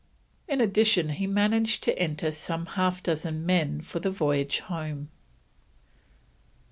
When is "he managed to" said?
1.09-1.95